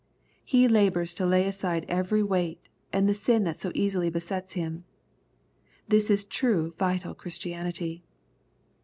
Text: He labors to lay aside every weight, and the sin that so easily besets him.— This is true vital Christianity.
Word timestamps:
He 0.43 0.67
labors 0.67 1.13
to 1.13 1.27
lay 1.27 1.45
aside 1.45 1.85
every 1.87 2.23
weight, 2.23 2.69
and 2.91 3.07
the 3.07 3.13
sin 3.13 3.43
that 3.43 3.61
so 3.61 3.71
easily 3.75 4.09
besets 4.09 4.53
him.— 4.53 4.83
This 5.89 6.09
is 6.09 6.23
true 6.23 6.73
vital 6.79 7.13
Christianity. 7.13 8.03